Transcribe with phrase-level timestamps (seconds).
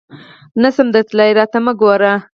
[0.61, 2.13] نه شم درتلای، راته مه ګوره!